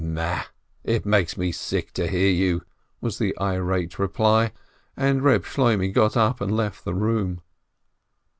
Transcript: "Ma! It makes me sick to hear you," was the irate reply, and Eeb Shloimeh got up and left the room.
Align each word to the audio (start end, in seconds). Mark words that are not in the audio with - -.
"Ma! 0.03 0.45
It 0.83 1.05
makes 1.05 1.37
me 1.37 1.51
sick 1.51 1.93
to 1.93 2.07
hear 2.07 2.31
you," 2.31 2.63
was 3.01 3.19
the 3.19 3.37
irate 3.39 3.99
reply, 3.99 4.51
and 4.97 5.21
Eeb 5.21 5.45
Shloimeh 5.45 5.93
got 5.93 6.17
up 6.17 6.41
and 6.41 6.57
left 6.57 6.83
the 6.85 6.95
room. 6.95 7.41